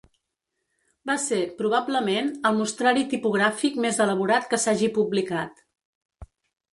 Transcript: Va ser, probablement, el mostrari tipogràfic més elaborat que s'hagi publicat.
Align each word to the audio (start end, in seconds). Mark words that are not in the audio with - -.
Va 1.09 1.15
ser, 1.25 1.41
probablement, 1.59 2.31
el 2.49 2.57
mostrari 2.61 3.03
tipogràfic 3.11 3.77
més 3.85 3.99
elaborat 4.07 4.49
que 4.55 4.59
s'hagi 4.65 4.89
publicat. 4.97 5.63